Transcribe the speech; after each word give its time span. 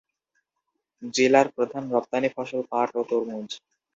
জেলার 1.13 1.47
প্রধান 1.55 1.83
রপ্তানি 1.95 2.29
ফসল 2.35 2.61
পাট 2.71 2.89
ও 2.95 3.01
তরমুজ। 3.09 3.49